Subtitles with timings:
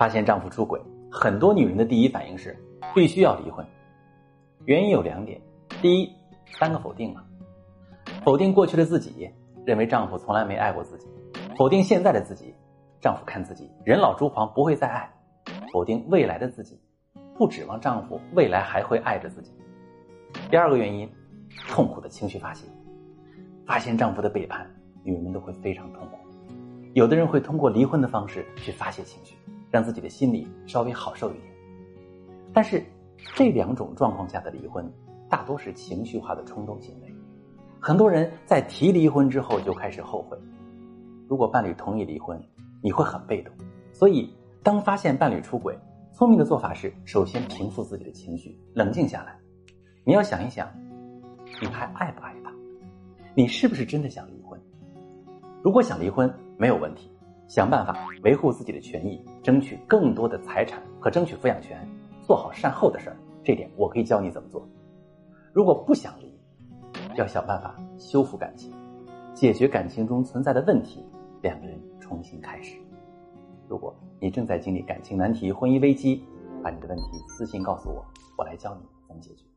[0.00, 0.80] 发现丈夫出轨，
[1.12, 2.56] 很多女人的第一反应是
[2.94, 3.62] 必须要离婚。
[4.64, 5.38] 原因有两点：
[5.82, 6.10] 第一，
[6.58, 7.22] 三个否定嘛，
[8.24, 9.30] 否定过去的自己，
[9.66, 11.06] 认为丈夫从来没爱过自己；
[11.54, 12.54] 否定现在的自己，
[12.98, 15.06] 丈夫看自己人老珠黄，不会再爱；
[15.70, 16.80] 否定未来的自己，
[17.36, 19.52] 不指望丈夫未来还会爱着自己。
[20.50, 21.06] 第二个原因，
[21.68, 22.66] 痛苦的情绪发泄，
[23.66, 24.66] 发现丈夫的背叛，
[25.04, 26.16] 女人都会非常痛苦。
[26.94, 29.36] 有的人会通过离婚的方式去发泄情绪。
[29.70, 31.44] 让自己的心里稍微好受一点，
[32.52, 32.84] 但是
[33.34, 34.90] 这两种状况下的离婚，
[35.28, 37.14] 大多是情绪化的冲动行为。
[37.78, 40.36] 很多人在提离婚之后就开始后悔。
[41.28, 42.42] 如果伴侣同意离婚，
[42.82, 43.54] 你会很被动。
[43.92, 45.78] 所以，当发现伴侣出轨，
[46.12, 49.38] 聪明的做法是首先平复自己的情绪，冷静下来。
[50.04, 50.68] 你要想一想，
[51.62, 52.52] 你还爱不爱他？
[53.34, 54.60] 你是不是真的想离婚？
[55.62, 57.10] 如果想离婚，没有问题。
[57.50, 61.84] 想办法维护自己的权益，争取更多的财产和争取抚养权，
[62.22, 63.16] 做好善后的事儿。
[63.42, 64.64] 这点我可以教你怎么做。
[65.52, 66.32] 如果不想离，
[67.16, 68.72] 要想办法修复感情，
[69.34, 71.04] 解决感情中存在的问题，
[71.42, 72.76] 两个人重新开始。
[73.66, 76.22] 如果你正在经历感情难题、婚姻危机，
[76.62, 78.06] 把你的问题私信告诉我，
[78.38, 79.50] 我来教你怎么解决。